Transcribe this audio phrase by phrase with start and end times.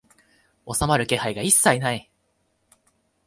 [0.67, 2.09] 収まる気配が一切ない